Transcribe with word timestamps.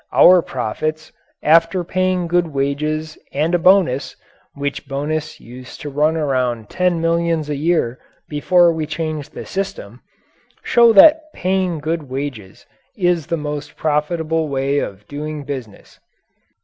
Our 0.11 0.41
profits, 0.41 1.11
after 1.43 1.83
paying 1.83 2.25
good 2.25 2.47
wages 2.47 3.19
and 3.33 3.53
a 3.53 3.59
bonus 3.59 4.15
which 4.55 4.87
bonus 4.87 5.39
used 5.39 5.79
to 5.81 5.91
run 5.91 6.17
around 6.17 6.71
ten 6.71 6.99
millions 7.01 7.51
a 7.51 7.55
year 7.55 7.99
before 8.27 8.73
we 8.73 8.87
changed 8.87 9.35
the 9.35 9.45
system 9.45 10.01
show 10.63 10.91
that 10.93 11.31
paying 11.35 11.77
good 11.77 12.09
wages 12.09 12.65
is 12.97 13.27
the 13.27 13.37
most 13.37 13.75
profitable 13.75 14.47
way 14.47 14.79
of 14.79 15.07
doing 15.07 15.43
business. 15.43 15.99